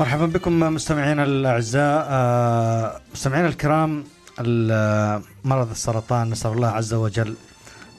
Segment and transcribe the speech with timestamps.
[0.00, 4.04] مرحبا بكم مستمعينا الأعزاء آه، مستمعينا الكرام
[5.44, 7.34] مرض السرطان نسأل الله عز وجل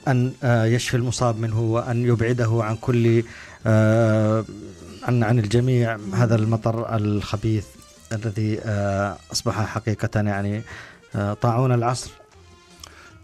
[0.08, 3.24] أن آه، يشفي المصاب منه وأن يبعده عن كل
[3.66, 4.46] آه،
[5.04, 7.66] عن عن الجميع هذا المطر الخبيث
[8.12, 8.60] الذي
[9.32, 10.62] أصبح حقيقة يعني
[11.42, 12.12] طاعون العصر.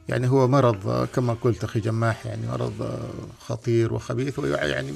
[0.09, 2.99] يعني هو مرض كما قلت أخي جماح يعني مرض
[3.39, 4.91] خطير وخبيث ويعني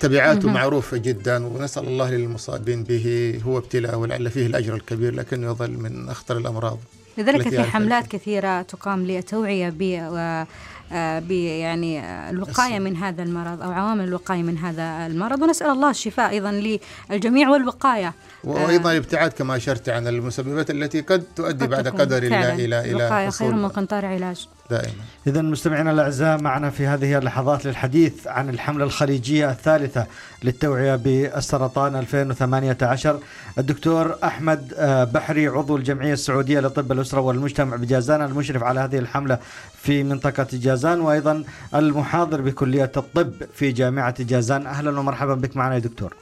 [0.00, 5.70] تبعاته معروفة جدا ونسأل الله للمصابين به هو ابتلاء ولعل فيه الأجر الكبير لكنه يظل
[5.70, 6.78] من أخطر الأمراض
[7.18, 10.46] لذلك في حملات كثيرة تقام للتوعية ب
[10.92, 16.30] آه، يعني الوقاية من هذا المرض أو عوامل الوقاية من هذا المرض ونسأل الله الشفاء
[16.30, 16.78] أيضا
[17.10, 18.14] للجميع والوقاية.
[18.44, 23.04] وأيضا الابتعاد كما أشرت عن المسببات التي قد تؤدي قد بعد قدر الله إلى إلى
[23.04, 24.92] وقايه خير من قنطار علاج دائما.
[25.26, 30.06] اذا مستمعينا الأعزاء معنا في هذه اللحظات للحديث عن الحملة الخليجية الثالثة
[30.42, 33.18] للتوعية بالسرطان 2018
[33.58, 39.38] الدكتور أحمد آه، بحري عضو الجمعية السعودية لطب الأسرة والمجتمع بجازان المشرف على هذه الحملة
[39.82, 41.00] في منطقة جازان.
[41.00, 44.66] وأيضا المحاضر بكلية الطب في جامعة جازان.
[44.66, 46.14] أهلا ومرحبا بك معنا يا دكتور.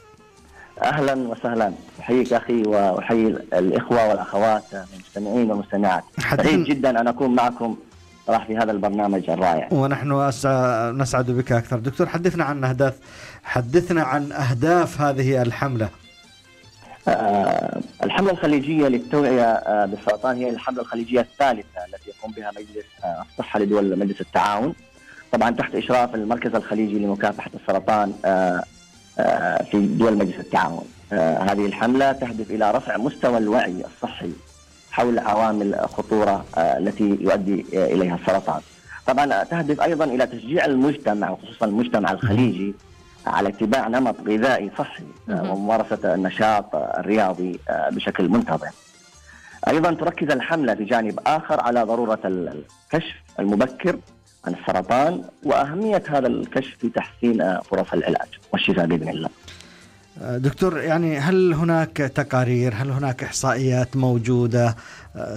[0.82, 1.72] أهلا وسهلا.
[2.00, 6.04] أحييك أخي وأحيي الإخوة والأخوات المستمعين والمستمعات
[6.36, 7.76] سعيد جدا أن أكون معكم
[8.28, 9.68] راح في هذا البرنامج الرائع.
[9.72, 10.28] ونحن
[11.00, 11.78] نسعد بك أكثر.
[11.78, 12.94] دكتور حدثنا عن اهداف
[13.44, 15.88] حدثنا عن أهداف هذه الحملة.
[17.08, 23.24] آه الحملة الخليجية للتوعية آه بالسرطان هي الحملة الخليجية الثالثة التي يقوم بها مجلس آه
[23.30, 24.74] الصحة لدول مجلس التعاون.
[25.32, 28.64] طبعا تحت إشراف المركز الخليجي لمكافحة السرطان آه
[29.18, 30.84] آه، في دول مجلس التعاون.
[31.12, 34.30] آه، هذه الحملة تهدف إلى رفع مستوى الوعي الصحي
[34.94, 38.60] حول عوامل الخطورة آه، التي يؤدي إليها السرطان.
[39.06, 42.74] طبعا تهدف أيضا إلى تشجيع المجتمع وخصوصا المجتمع الخليجي
[43.26, 48.68] على اتباع نمط غذائي صحي وممارسة النشاط الرياضي بشكل منتظم.
[49.68, 53.96] أيضا تركز الحملة في جانب آخر على ضرورة الكشف المبكر
[54.46, 58.28] عن السرطان وأهمية هذا الكشف في تحسين فرص العلاج.
[58.52, 59.28] والشفاء بإذن الله.
[60.20, 64.76] دكتور يعني هل هناك تقارير هل هناك إحصائيات موجودة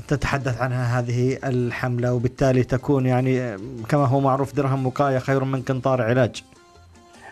[0.08, 3.58] تتحدث عنها هذه الحملة وبالتالي تكون يعني
[3.90, 6.44] كما هو معروف درهم وقاية خير من قنطار علاج؟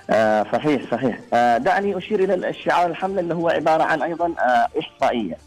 [0.09, 1.19] آه صحيح صحيح.
[1.33, 5.37] آه دعني أشير إلى الشعار الحملة اللي هو عبارة عن أيضا آه إحصائية.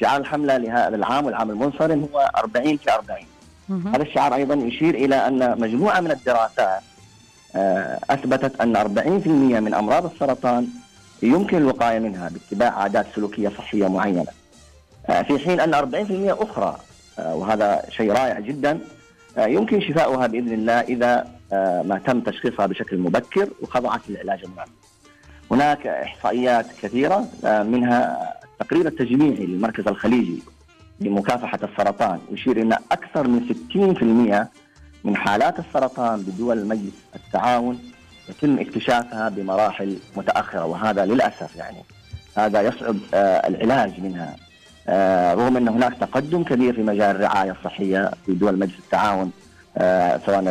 [0.00, 3.20] شعار الحملة لهذا العام والعام المنصرم هو 40 في 40
[3.94, 6.82] هذا الشعار أيضا يشير إلى أن مجموعة من الدراسات
[7.56, 9.28] آه، أثبتت أن 40%
[9.60, 10.66] من أمراض السرطان
[11.22, 14.26] يمكن الوقاية منها باتباع عادات سلوكية صحية معينة.
[15.06, 16.76] آه، في حين أن 40% أخرى
[17.18, 18.78] آه، وهذا شيء رائع جدا
[19.38, 21.26] يمكن شفاؤها بإذن الله إذا
[21.84, 24.72] ما تم تشخيصها بشكل مبكر وخضعت للعلاج المناسب.
[25.50, 30.42] هناك إحصائيات كثيرة منها التقرير التجميعي للمركز الخليجي
[31.00, 33.40] لمكافحة السرطان يشير أن أكثر من
[33.74, 34.50] 60%
[35.04, 37.91] من حالات السرطان بدول مجلس التعاون
[38.32, 41.84] يتم اكتشافها بمراحل متأخرة وهذا للأسف يعني
[42.36, 44.36] هذا يصعب آه، العلاج منها.
[44.88, 49.30] آه، رغم أن هناك تقدم كبير في مجال الرعاية الصحية في دول مجلس التعاون
[49.78, 50.42] آه، سواء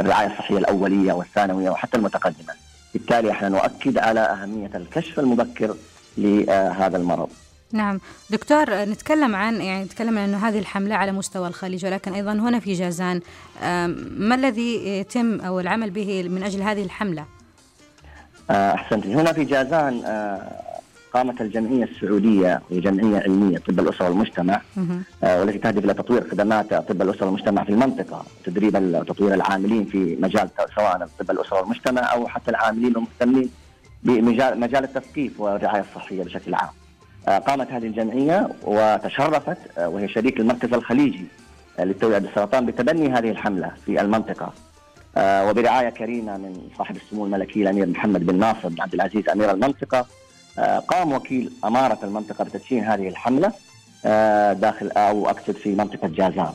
[0.00, 2.54] الرعاية الصحية الأولية والثانوية وحتى المتقدمة.
[2.94, 5.74] بالتالي إحنا نؤكد على أهمية الكشف المبكر
[6.18, 7.28] لهذا المرض.
[7.72, 12.32] نعم دكتور نتكلم عن يعني نتكلم عن إنه هذه الحملة على مستوى الخليج ولكن أيضا
[12.32, 13.20] هنا في جازان
[14.16, 17.24] ما الذي يتم أو العمل به من أجل هذه الحملة؟
[18.50, 20.52] آه، أحسنت هنا في جازان آه،
[21.12, 24.60] قامت الجمعية السعودية وهي جمعيه علمية طب الأسرة والمجتمع
[25.24, 30.16] آه، والتي تهدف إلى تطوير خدمات طب الأسرة والمجتمع في المنطقة وتدريب وتطوير العاملين في
[30.20, 33.50] مجال سواء طب الأسرة والمجتمع أو حتى العاملين المهتمين
[34.02, 36.68] بمجال مجال التثقيف والرعاية الصحية بشكل عام.
[37.28, 41.24] آه، قامت هذه الجمعية وتشرفت آه، وهي شريك المركز الخليجي
[41.78, 44.52] آه، للتوعية بالسرطان بتبني هذه الحملة في المنطقة.
[45.18, 50.06] وبرعاية كريمة من صاحب السمو الملكي الأمير محمد بن ناصر بن عبد العزيز أمير المنطقة
[50.88, 53.52] قام وكيل أمارة المنطقة بتدشين هذه الحملة
[54.52, 56.52] داخل أو أقصد في منطقة جازان.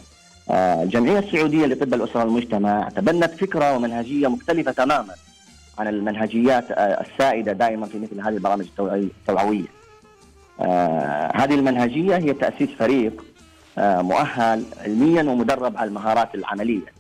[0.83, 5.13] الجمعية السعودية لطب الأسرة والمجتمع تبنت فكرة ومنهجية مختلفة تماما
[5.77, 9.82] عن المنهجيات السائدة دائما في مثل هذه البرامج التوعوية آه
[11.35, 13.23] هذه المنهجية هي تأسيس فريق
[13.77, 16.93] آه مؤهل علميا ومدرب على المهارات العملية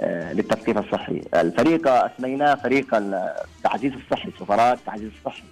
[0.00, 1.22] آه للتثقيف الصحي.
[1.34, 5.42] الفريق أسميناه فريق التعزيز الصحي سفراء التعزيز الصحي.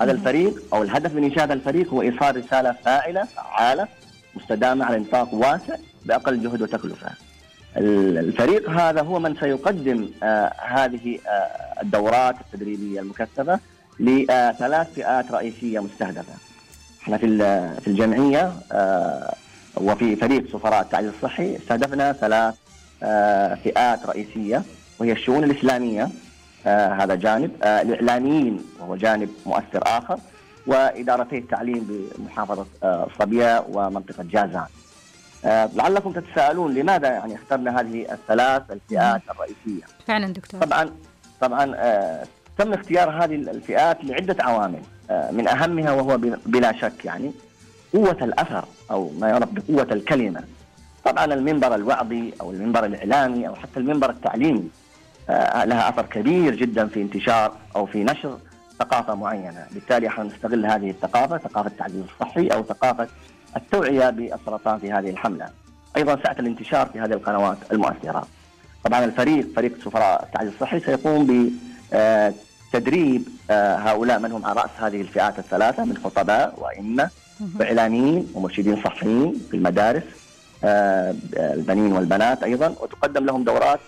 [0.00, 3.88] هذا الفريق أو الهدف من إنشاء هذا الفريق هو إيصال رسالة فاعلة فعالة
[4.34, 5.76] مستدامة على نطاق واسع
[6.06, 7.10] بأقل جهد وتكلفة.
[7.76, 13.60] الفريق هذا هو من سيقدم آه هذه آه الدورات التدريبية المكثفة
[14.00, 16.32] لثلاث فئات رئيسية مستهدفة.
[17.02, 17.38] إحنا في
[17.80, 18.52] في الجمعية
[19.76, 22.54] وفي فريق سفراء التعزيز الصحي استهدفنا ثلاث
[23.62, 24.62] فئات رئيسية
[24.98, 26.08] وهي الشؤون الإسلامية
[26.64, 30.18] هذا جانب الإعلاميين وهو جانب مؤثر آخر
[30.66, 32.66] وإدارتي التعليم بمحافظة
[33.18, 34.66] صبيا ومنطقة جازان.
[35.44, 40.60] لعلكم تتساءلون لماذا يعني اخترنا هذه الثلاث الفئات الرئيسية؟ فعلا دكتور.
[40.60, 40.90] طبعا
[41.40, 41.74] طبعا
[42.58, 47.32] تم اختيار هذه الفئات لعدة عوامل من أهمها وهو بلا شك يعني
[47.92, 50.44] قوة الأثر أو ما يعرف بقوة الكلمة.
[51.04, 54.68] طبعا المنبر الوعظي أو المنبر الإعلامي أو حتى المنبر التعليمي
[55.64, 58.38] لها أثر كبير جدا في انتشار أو في نشر
[58.78, 59.66] ثقافة معينة.
[59.70, 63.08] بالتالي إحنا نستغل هذه الثقافة ثقافة التعزيز الصحي أو ثقافة
[63.56, 65.48] التوعية بالسرطان في هذه الحملة.
[65.96, 68.26] أيضا سعة الانتشار في هذه القنوات المؤثرة.
[68.84, 71.50] طبعا الفريق فريق سفراء التعزيز الصحي سيقوم
[72.72, 77.10] بتدريب هؤلاء من هم على رأس هذه الفئات الثلاثة من خطباء وأئمة
[77.60, 80.02] وإعلاميين ومرشدين صحيين في المدارس
[81.34, 83.80] البنين والبنات أيضا وتقدم لهم دورات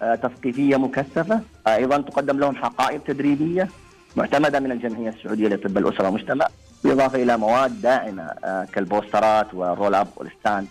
[0.00, 3.68] تثقيفية مكثفة أيضا تقدم لهم حقائب تدريبية
[4.16, 6.46] معتمدة من الجمعية السعودية لطب الأسرة والمجتمع
[6.84, 8.28] بالإضافة إلى مواد داعمة
[8.72, 10.66] كالبوسترات وال roll up وال stand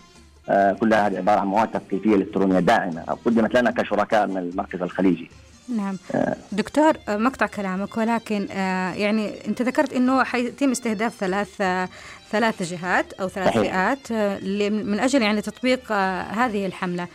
[0.80, 5.30] كلها هذه عبارة عن مواد تثقيفية إلكترونية داعمة قدمت لنا كشركاء من المركز الخليجي.
[5.68, 5.96] نعم.
[6.52, 8.46] دكتور مقاطع كلامك ولكن
[8.96, 11.62] يعني انت ذكرت إنه حيتم استهداف ثلاث
[12.32, 14.12] ثلاث جهات أو ثلاث فئات
[14.72, 15.92] من أجل يعني تطبيق
[16.32, 17.08] هذه الحملة.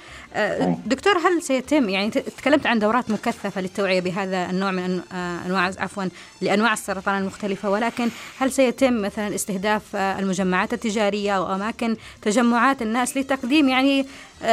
[0.85, 5.01] دكتور هل سيتم يعني تكلمت عن دورات مكثفة للتوعية بهذا النوع من
[5.45, 6.03] أنواع عفوا
[6.41, 8.09] لأنواع السرطان المختلفة ولكن
[8.39, 14.05] هل سيتم مثلا استهداف المجمعات التجارية أو أماكن تجمعات الناس لتقديم يعني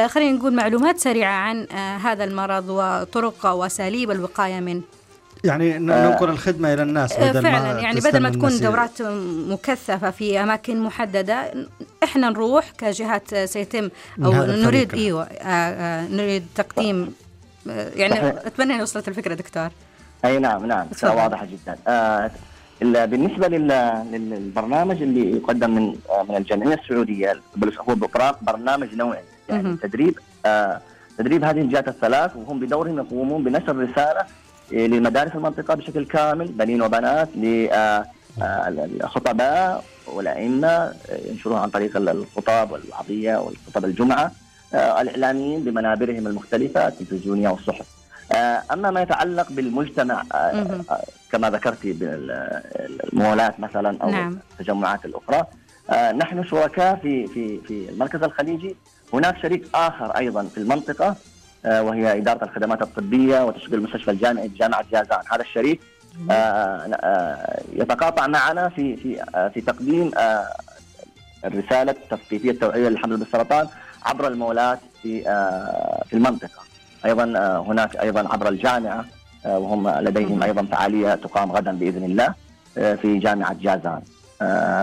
[0.07, 1.67] خلينا نقول معلومات سريعة عن
[2.03, 4.83] هذا المرض وطرق وأساليب الوقاية منه؟
[5.45, 7.75] يعني ننقل الخدمة إلى الناس بدل فعلا.
[7.75, 9.03] ما يعني بدل ما تكون دورات
[9.49, 11.67] مكثفة في أماكن محددة
[12.05, 13.89] إحنا نروح كجهات سيتم
[14.25, 15.29] أو نريد إيوه
[16.09, 17.15] نريد تقديم
[17.67, 19.69] يعني أتمنى أن وصلت الفكرة دكتور.
[20.25, 21.77] أي نعم نعم واضحة جدا.
[21.89, 22.31] آه
[22.83, 25.97] بالنسبة للبرنامج اللي يقدم من
[26.29, 27.41] من الجمعيه السعودية
[27.89, 27.95] هو
[28.43, 29.23] برنامج نوعي.
[29.49, 30.81] يعني تدريب آه
[31.19, 34.25] تدريب هذه الجهات الثلاث وهم بدورهم يقومون بنشر رسالة
[34.73, 37.29] لمدارس المنطقة بشكل كامل بنين وبنات
[38.39, 40.93] للخطباء والأئمة
[41.31, 44.33] ينشروها عن طريق الخطب والوعظية والخطب الجمعة
[44.75, 47.87] الإعلاميين بمنابرهم المختلفة التلفزيونية والصحف.
[48.73, 50.23] أما ما يتعلق بالمجتمع
[51.33, 54.39] كما ذكرت بالمولات مثلا أو نعم.
[54.53, 55.47] التجمعات الأخرى
[56.13, 58.77] نحن شركاء في في في المركز الخليجي.
[59.13, 61.17] هناك شريك آخر أيضا في المنطقة
[61.67, 65.19] وهي إدارة الخدمات الطبية وتشغيل المستشفى الجامعي بجامعة جازان.
[65.33, 65.81] هذا الشريك
[67.73, 69.25] يتقاطع معنا في في
[69.55, 70.11] في تقديم
[71.45, 73.69] الرسالة التثقيفية التوعية للحمل بالسرطان
[74.03, 75.23] عبر المولات في
[76.07, 76.63] في المنطقة.
[77.05, 77.25] أيضا
[77.59, 79.05] هناك أيضا عبر الجامعة
[79.45, 82.35] وهم لديهم أيضا فعالية تقام غدا بإذن الله
[82.75, 84.01] في جامعة جازان.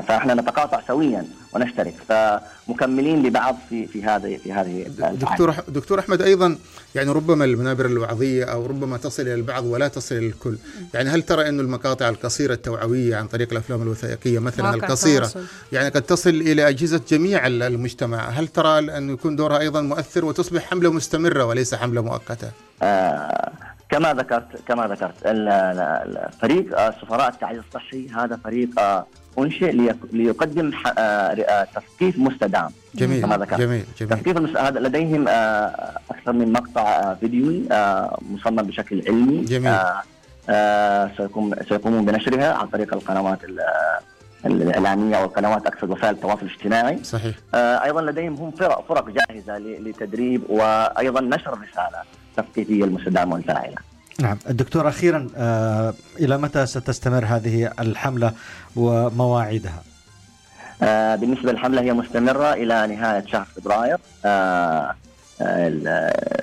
[0.07, 1.93] فاحنا نتقاطع سويا ونشترك.
[2.09, 6.57] فمكملين لبعض في في هذه في هذه دكتور دكتور أحمد أيضا
[6.95, 10.57] يعني ربما المنابر الوعظية أو ربما تصل إلى البعض ولا تصل إلى الكل،
[10.93, 15.31] يعني هل ترى إنه المقاطع القصيرة التوعوية عن طريق الأفلام الوثائقية مثلا القصيرة
[15.71, 20.65] يعني قد تصل إلى أجهزة جميع المجتمع، هل ترى انه يكون دورها أيضا مؤثر وتصبح
[20.65, 22.51] حملة مستمرة وليس حملة مؤقتة؟
[22.81, 23.51] آه
[23.92, 25.16] كما ذكرت كما ذكرت
[26.42, 28.69] فريق سفراء التعزيز الصحي هذا فريق
[29.40, 29.71] أنشئ
[30.12, 30.71] ليقدم
[31.76, 32.69] تثقيف مستدام.
[32.95, 33.60] جميل كما ذكرت.
[33.60, 34.12] جميل جميل.
[34.12, 35.28] تثقيف هذا لديهم
[36.12, 37.64] أكثر من مقطع فيديوي
[38.21, 39.42] مصمم بشكل علمي.
[39.42, 39.78] جميل.
[41.18, 43.40] سيقوم سيقومون بنشرها عن طريق القنوات
[44.45, 47.04] الإعلامية أو القنوات أقصد وسائل التواصل الاجتماعي.
[47.04, 47.36] صحيح.
[47.56, 53.76] أيضا لديهم هم فرق فرق جاهزة لتدريب وأيضا نشر الرساله التثقيفيه المستدامة والفاعله
[54.19, 54.38] نعم.
[54.50, 58.33] الدكتور أخيرا آه إلى متى ستستمر هذه الحملة
[58.76, 59.83] ومواعيدها؟
[60.81, 64.95] آه بالنسبة للحملة هي مستمرة إلى نهاية شهر فبراير آه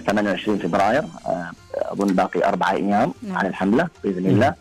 [0.07, 1.05] 28 فبراير
[1.75, 3.37] أظن باقي أربعة أيام نعم.
[3.37, 4.55] عن الحملة بإذن الله.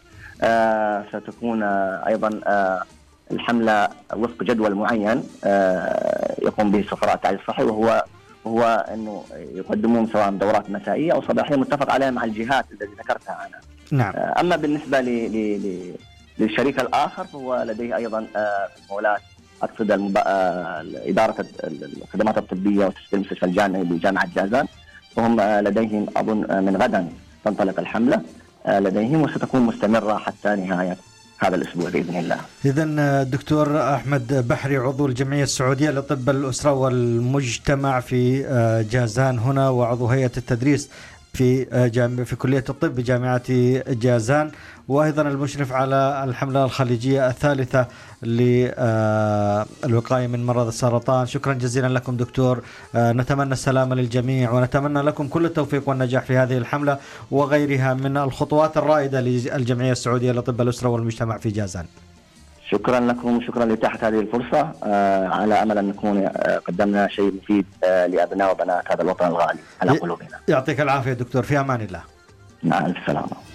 [1.13, 1.63] ستكون
[2.07, 2.29] أيضا
[3.31, 5.23] الحملة وفق جدول معين
[6.41, 8.05] يقوم به سفراء التعليم الصحي وهو
[8.47, 9.23] هو إنه
[9.55, 13.59] يقدمون سواء دورات مسائية أو صباحيه متفق عليها مع الجهات التي ذكرتها أنا.
[13.91, 14.13] نعم.
[14.15, 15.93] أما بالنسبة ل ل
[16.39, 18.27] للشريك الآخر فهو لديه أيضا
[18.89, 19.21] مولات
[19.63, 20.17] أقصد المب...
[21.07, 21.45] إدارة
[22.03, 24.65] الخدمات الطبية وتشغيل المستشفى الجامعي بجامعة جازان
[25.15, 27.09] وهم لديهم اظن من غدا
[27.45, 28.21] تنطلق الحملة
[28.67, 30.97] لديهم وستكون مستمرة حتى نهاية
[31.39, 32.37] هذا الأسبوع بإذن الله.
[32.65, 38.43] اذا دكتور أحمد بحري عضو الجمعية السعودية لطب الأسرة والمجتمع في
[38.91, 40.89] جازان هنا وعضو هيئة التدريس
[41.37, 43.41] في جامعة في كلية الطب بجامعة
[43.87, 44.51] جازان.
[44.87, 47.87] وأيضا المشرف على الحملة الخليجية الثالثة
[48.23, 48.77] للوقاية
[50.27, 51.25] من مرض السرطان.
[51.25, 52.61] شكرا جزيلا لكم دكتور.
[52.95, 56.97] نتمنى السلامة للجميع ونتمنى لكم كل التوفيق والنجاح في هذه الحملة
[57.31, 61.85] وغيرها من الخطوات الرائدة للجمعية السعودية لطب الأسرة والمجتمع في جازان.
[62.71, 67.65] شكرا لكم وشكرا لإتاحة هذه الفرصة آه على أمل أن نكون آه قدمنا شيء مفيد
[67.83, 70.39] آه لأبناء وبنات هذا الوطن الغالي على قلوبنا.
[70.47, 72.01] يعطيك العافية دكتور في أمان الله.
[72.63, 73.46] مع السلامة.